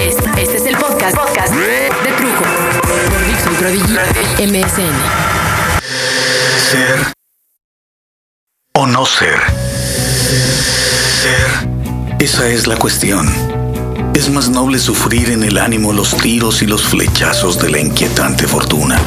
[0.00, 2.44] Este, este es el podcast, podcast de Trujo.
[3.10, 3.92] Por Dixon Prodigy
[4.46, 4.94] MSN.
[6.70, 7.12] Ser
[8.74, 9.38] o no ser.
[11.20, 11.68] Ser.
[12.18, 13.28] Esa es la cuestión.
[14.14, 18.48] Es más noble sufrir en el ánimo los tiros y los flechazos de la inquietante
[18.48, 18.98] fortuna.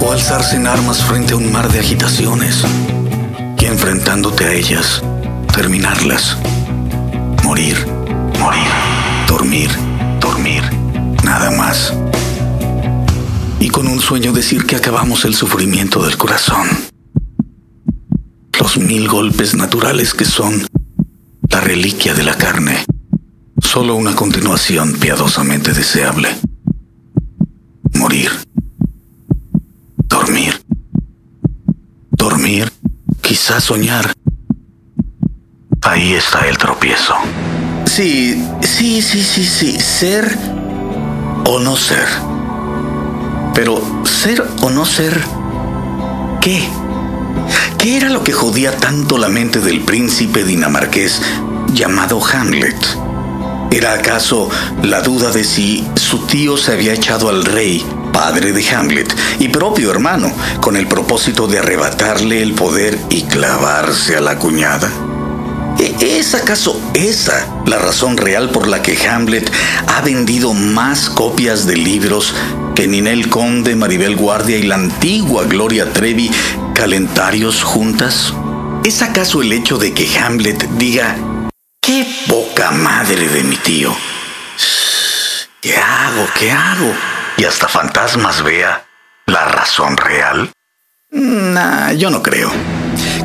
[0.00, 2.64] O alzarse en armas frente a un mar de agitaciones.
[3.60, 5.02] Y enfrentándote a ellas,
[5.54, 6.36] terminarlas.
[7.44, 7.86] Morir,
[8.38, 8.66] morir,
[9.28, 9.70] dormir,
[10.20, 10.62] dormir,
[11.22, 11.92] nada más.
[13.60, 16.66] Y con un sueño decir que acabamos el sufrimiento del corazón.
[18.58, 20.66] Los mil golpes naturales que son
[21.50, 22.84] la reliquia de la carne.
[23.60, 26.34] Solo una continuación piadosamente deseable.
[27.94, 28.30] Morir.
[30.08, 30.54] Dormir.
[32.12, 32.72] Dormir.
[33.20, 34.14] Quizás soñar.
[35.82, 37.14] Ahí está el tropiezo.
[37.88, 39.80] Sí, sí, sí, sí, sí.
[39.80, 40.36] Ser
[41.46, 42.06] o no ser.
[43.54, 45.18] Pero ser o no ser,
[46.40, 46.68] ¿qué?
[47.78, 51.22] ¿Qué era lo que jodía tanto la mente del príncipe dinamarqués
[51.72, 52.76] llamado Hamlet?
[53.70, 54.48] ¿Era acaso
[54.82, 59.48] la duda de si su tío se había echado al rey, padre de Hamlet, y
[59.48, 64.90] propio hermano, con el propósito de arrebatarle el poder y clavarse a la cuñada?
[65.78, 69.50] ¿E- ¿Es acaso esa la razón real por la que Hamlet
[69.86, 72.34] ha vendido más copias de libros
[72.74, 76.30] que Ninel Conde, Maribel Guardia y la antigua Gloria Trevi
[76.74, 78.32] calentarios juntas?
[78.84, 81.16] ¿Es acaso el hecho de que Hamlet diga,
[81.80, 83.94] qué poca madre de mi tío?
[85.60, 86.26] ¿Qué hago?
[86.38, 86.92] ¿Qué hago?
[87.36, 88.84] Y hasta fantasmas vea
[89.26, 90.50] la razón real.
[91.10, 92.50] Nah, yo no creo.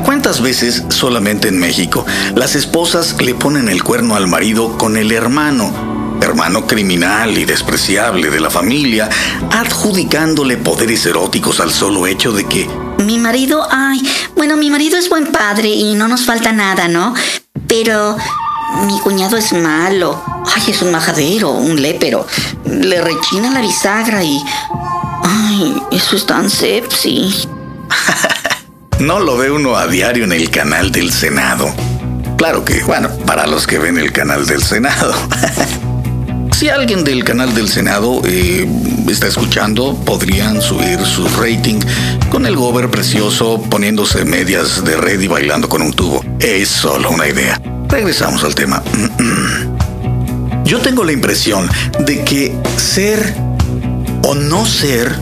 [0.02, 5.12] ¿Cuántas veces solamente en México las esposas le ponen el cuerno al marido con el
[5.12, 9.08] hermano, hermano criminal y despreciable de la familia,
[9.50, 12.68] adjudicándole poderes eróticos al solo hecho de que
[13.04, 14.00] Mi marido, ay,
[14.36, 17.14] bueno, mi marido es buen padre y no nos falta nada, ¿no?
[17.66, 18.16] Pero
[18.86, 20.22] mi cuñado es malo.
[20.54, 22.26] Ay, es un majadero, un lépero.
[22.64, 24.42] Le rechina la bisagra y...
[25.22, 27.48] Ay, eso es tan sepsi.
[29.00, 31.72] No lo ve uno a diario en el canal del Senado.
[32.36, 35.14] Claro que, bueno, para los que ven el canal del Senado.
[36.54, 38.64] Si alguien del canal del Senado eh,
[39.08, 41.80] está escuchando, podrían subir su rating
[42.30, 46.24] con el gober precioso poniéndose medias de red y bailando con un tubo.
[46.38, 47.60] Es solo una idea.
[47.88, 48.84] Regresamos al tema.
[50.64, 51.68] Yo tengo la impresión
[51.98, 53.34] de que ser
[54.22, 55.12] o no ser,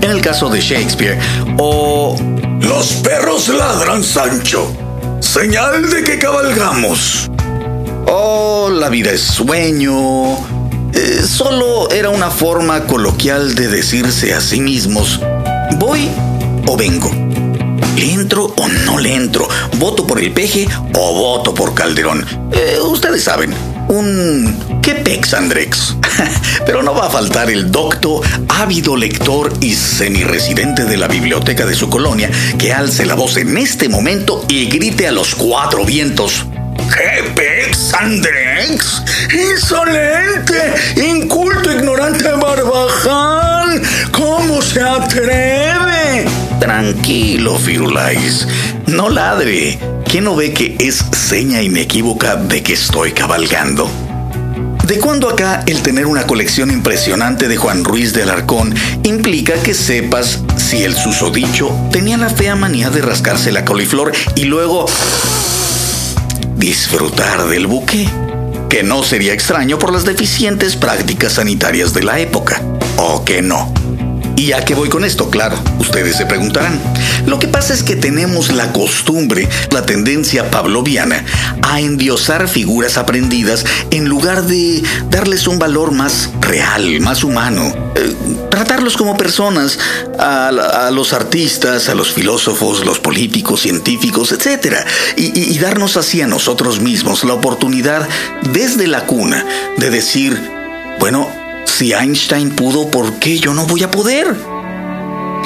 [0.00, 1.18] en el caso de Shakespeare,
[1.58, 2.16] o
[2.60, 4.72] Los perros ladran, Sancho.
[5.20, 7.30] Señal de que cabalgamos.
[8.06, 10.36] O la vida es sueño.
[10.92, 15.20] Eh, solo era una forma coloquial de decirse a sí mismos,
[15.78, 16.08] voy
[16.66, 17.10] o vengo.
[17.96, 19.48] ¿Le entro o no le entro?
[19.78, 22.24] ¿Voto por el peje o voto por Calderón?
[22.52, 23.54] Eh, ustedes saben,
[23.88, 24.80] un...
[24.82, 25.95] ¿Qué pex, Andrex?
[26.66, 31.74] Pero no va a faltar el docto, ávido lector y semiresidente de la biblioteca de
[31.74, 36.44] su colonia que alce la voz en este momento y grite a los cuatro vientos.
[36.76, 39.02] ¿Qué pex, Andrex?
[39.32, 40.74] ¡Insolente!
[40.96, 43.82] ¡Inculto, ignorante, barbaján!
[44.12, 46.26] ¿Cómo se atreve?
[46.60, 48.46] Tranquilo, Firulais.
[48.86, 49.78] No ladre.
[50.08, 54.05] ¿Quién no ve que es seña inequívoca de que estoy cabalgando?
[54.86, 59.74] De cuando acá el tener una colección impresionante de Juan Ruiz de Alarcón implica que
[59.74, 64.86] sepas si el susodicho tenía la fea manía de rascarse la coliflor y luego
[66.56, 68.08] disfrutar del buque,
[68.68, 72.62] que no sería extraño por las deficientes prácticas sanitarias de la época,
[72.96, 73.85] o que no.
[74.36, 75.30] ¿Y a qué voy con esto?
[75.30, 76.78] Claro, ustedes se preguntarán.
[77.26, 81.24] Lo que pasa es que tenemos la costumbre, la tendencia pavloviana,
[81.62, 87.74] a endiosar figuras aprendidas en lugar de darles un valor más real, más humano.
[87.94, 88.14] Eh,
[88.50, 89.78] tratarlos como personas,
[90.18, 94.76] a, los artistas, a los filósofos, los políticos, científicos, etc.
[95.16, 98.06] Y, y darnos así a nosotros mismos la oportunidad
[98.52, 99.46] desde la cuna
[99.78, 100.38] de decir,
[101.00, 104.34] bueno, si Einstein pudo, ¿por qué yo no voy a poder?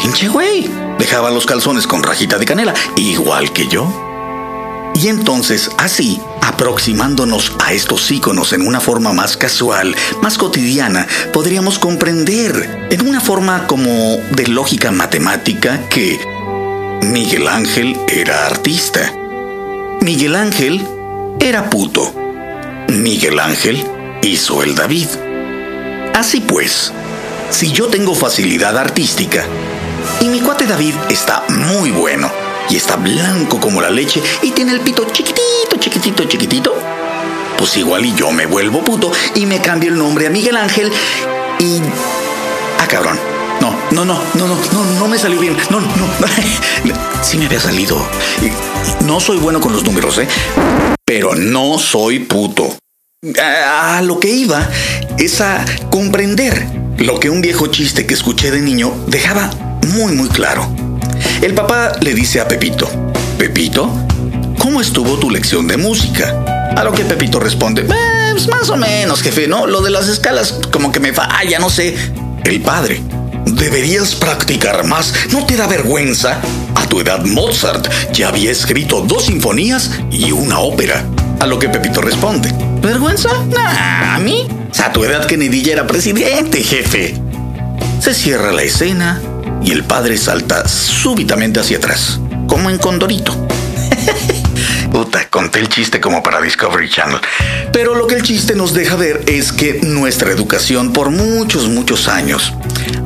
[0.03, 0.71] Hinche güey.
[0.99, 3.91] Dejaba los calzones con rajita de canela, igual que yo.
[4.95, 11.79] Y entonces, así, aproximándonos a estos íconos en una forma más casual, más cotidiana, podríamos
[11.79, 16.21] comprender, en una forma como de lógica matemática, que
[17.03, 19.13] Miguel Ángel era artista.
[20.03, 20.87] Miguel Ángel
[21.41, 22.15] era puto.
[22.89, 23.85] Miguel Ángel
[24.23, 25.09] hizo el David.
[26.21, 26.93] Así pues,
[27.49, 29.43] si yo tengo facilidad artística
[30.21, 32.31] y mi cuate David está muy bueno
[32.69, 36.75] y está blanco como la leche y tiene el pito chiquitito, chiquitito, chiquitito,
[37.57, 40.93] pues igual y yo me vuelvo puto y me cambio el nombre a Miguel Ángel
[41.59, 41.79] y...
[42.79, 43.19] Ah, cabrón.
[43.63, 45.57] No, no, no, no, no, no, no me salió bien.
[45.71, 45.89] No, no,
[47.23, 47.97] sí me había salido.
[49.07, 50.29] No soy bueno con los números, ¿eh?
[51.03, 52.77] Pero no soy puto.
[53.23, 54.67] A, lo que iba
[55.19, 59.51] es a comprender lo que un viejo chiste que escuché de niño dejaba
[59.89, 60.67] muy, muy claro.
[61.43, 62.89] El papá le dice a Pepito,
[63.37, 63.93] Pepito,
[64.59, 66.73] ¿cómo estuvo tu lección de música?
[66.75, 67.85] A lo que Pepito responde,
[68.33, 69.67] pues más o menos, jefe, ¿no?
[69.67, 71.95] Lo de las escalas como que me falla, no sé.
[72.45, 73.03] El padre,
[73.45, 76.41] deberías practicar más, ¿no te da vergüenza?
[76.75, 81.05] A tu edad Mozart ya había escrito dos sinfonías y una ópera.
[81.39, 83.29] A lo que Pepito responde, ¿vergüenza?
[83.49, 84.49] Nah, a mí.
[84.83, 87.15] A tu edad Kennedy ya era presidente, jefe.
[88.01, 89.21] Se cierra la escena
[89.63, 93.35] y el padre salta súbitamente hacia atrás, como en Condorito.
[94.93, 97.21] Puta, conté el chiste como para Discovery Channel.
[97.73, 102.09] Pero lo que el chiste nos deja ver es que nuestra educación por muchos, muchos
[102.09, 102.55] años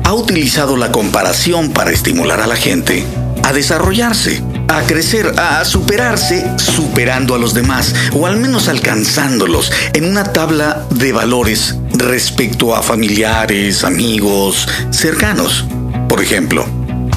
[0.03, 3.05] ha utilizado la comparación para estimular a la gente
[3.43, 10.05] a desarrollarse, a crecer, a superarse, superando a los demás, o al menos alcanzándolos en
[10.05, 15.65] una tabla de valores respecto a familiares, amigos, cercanos.
[16.07, 16.65] Por ejemplo,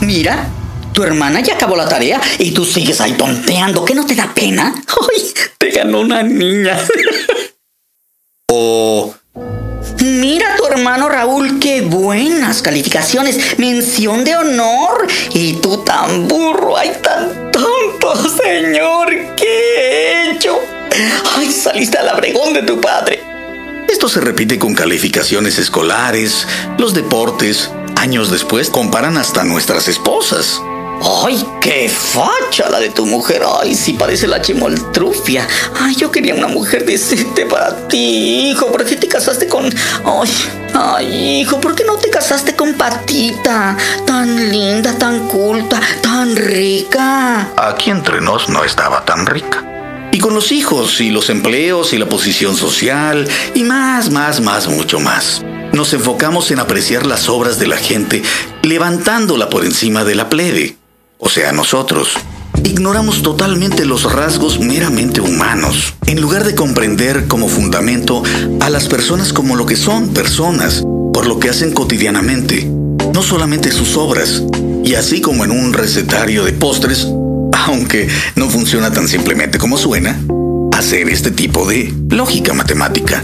[0.00, 0.48] mira,
[0.92, 3.84] tu hermana ya acabó la tarea y tú sigues ahí tonteando.
[3.84, 4.74] ¿Qué no te da pena?
[4.88, 5.32] ¡Ay!
[5.58, 6.78] Te ganó una niña.
[10.88, 15.06] hermano Raúl, qué buenas calificaciones, mención de honor.
[15.34, 20.58] Y tú tan burro, ay, tan tonto, señor, ¿qué he hecho?
[21.36, 23.22] Ay, saliste al abregón de tu padre.
[23.86, 26.46] Esto se repite con calificaciones escolares,
[26.78, 27.70] los deportes.
[27.96, 30.62] Años después comparan hasta nuestras esposas.
[31.02, 33.42] ¡Ay, qué facha la de tu mujer!
[33.60, 35.46] ¡Ay, sí parece la chimoltrufia!
[35.78, 38.66] ¡Ay, yo quería una mujer decente para ti, hijo!
[38.68, 39.66] ¿Por qué te casaste con...?
[40.04, 40.30] ¡Ay,
[40.78, 41.60] ay, hijo!
[41.60, 43.76] ¿Por qué no te casaste con Patita?
[44.06, 47.48] Tan linda, tan culta, tan rica.
[47.56, 49.64] Aquí entre nos no estaba tan rica.
[50.12, 54.68] Y con los hijos, y los empleos, y la posición social, y más, más, más,
[54.68, 55.42] mucho más.
[55.72, 58.22] Nos enfocamos en apreciar las obras de la gente,
[58.62, 60.78] levantándola por encima de la plebe
[61.18, 62.14] o sea, nosotros,
[62.64, 68.22] ignoramos totalmente los rasgos meramente humanos, en lugar de comprender como fundamento
[68.60, 70.82] a las personas como lo que son personas,
[71.12, 72.64] por lo que hacen cotidianamente,
[73.12, 74.42] no solamente sus obras,
[74.84, 77.08] y así como en un recetario de postres,
[77.66, 80.18] aunque no funciona tan simplemente como suena,
[80.76, 83.22] hacer este tipo de lógica matemática.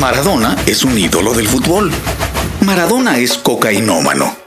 [0.00, 1.92] Maradona es un ídolo del fútbol.
[2.60, 4.43] Maradona es cocainómano.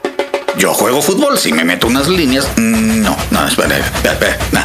[0.58, 2.48] Yo juego fútbol, si me meto unas líneas.
[2.56, 4.60] Mm, no, no, espera, espera, no.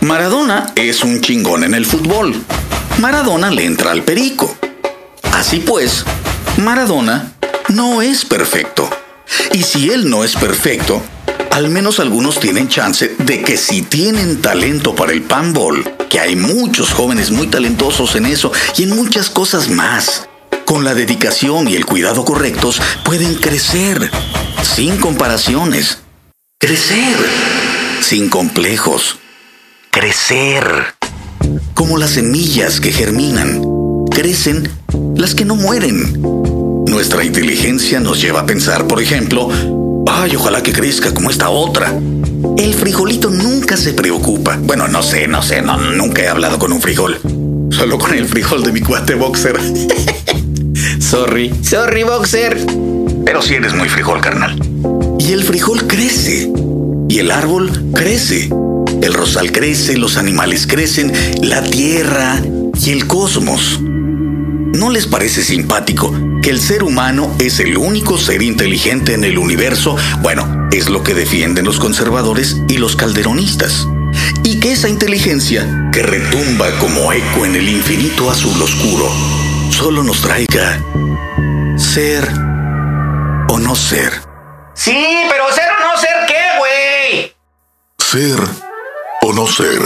[0.00, 2.34] Maradona es un chingón en el fútbol.
[2.98, 4.56] Maradona le entra al perico.
[5.32, 6.04] Así pues,
[6.56, 7.34] Maradona
[7.68, 8.90] no es perfecto.
[9.52, 11.00] Y si él no es perfecto,
[11.52, 16.34] al menos algunos tienen chance de que si tienen talento para el panball, que hay
[16.34, 20.28] muchos jóvenes muy talentosos en eso y en muchas cosas más,
[20.66, 24.10] con la dedicación y el cuidado correctos pueden crecer
[24.62, 26.00] sin comparaciones.
[26.58, 27.16] Crecer
[28.02, 29.18] sin complejos.
[29.90, 30.64] Crecer.
[31.72, 33.62] Como las semillas que germinan.
[34.10, 34.68] Crecen
[35.14, 36.20] las que no mueren.
[36.86, 39.48] Nuestra inteligencia nos lleva a pensar, por ejemplo,
[40.08, 41.96] ay, ojalá que crezca como esta otra.
[42.58, 44.58] El frijolito nunca se preocupa.
[44.60, 47.20] Bueno, no sé, no sé, no, nunca he hablado con un frijol.
[47.70, 49.58] Solo con el frijol de mi cuate boxer.
[51.00, 52.56] sorry, sorry boxer.
[53.24, 54.58] Pero si eres muy frijol, carnal.
[55.18, 56.50] Y el frijol crece.
[57.08, 58.50] Y el árbol crece.
[59.02, 61.12] El rosal crece, los animales crecen,
[61.42, 62.40] la tierra
[62.80, 63.80] y el cosmos.
[63.80, 66.12] ¿No les parece simpático
[66.42, 69.96] que el ser humano es el único ser inteligente en el universo?
[70.22, 73.86] Bueno, es lo que defienden los conservadores y los calderonistas.
[74.44, 79.10] Y que esa inteligencia, que retumba como eco en el infinito azul oscuro,
[79.70, 80.80] solo nos traiga
[81.76, 82.26] ser
[83.48, 84.12] o no ser.
[84.74, 87.36] Sí, pero ser o no ser qué, güey.
[87.98, 88.38] Ser
[89.22, 89.80] o no ser.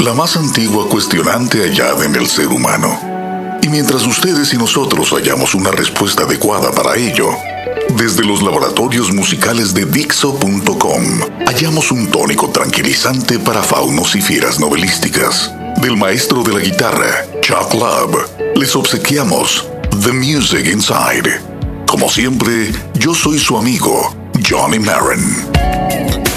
[0.00, 2.98] La más antigua cuestionante hallada en el ser humano.
[3.62, 7.28] Y mientras ustedes y nosotros hallamos una respuesta adecuada para ello,
[7.96, 11.04] desde los laboratorios musicales de Dixo.com
[11.46, 15.52] hallamos un tónico tranquilizante para faunos y fieras novelísticas,
[15.82, 17.26] del maestro de la guitarra,
[17.58, 18.16] Club,
[18.54, 19.66] les obsequiamos
[20.04, 21.40] The Music Inside.
[21.86, 24.14] Como siempre, yo soy su amigo,
[24.48, 26.29] Johnny Marin.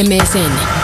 [0.00, 0.79] MSN.